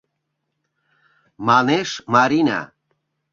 [1.47, 2.61] -манеш Марина.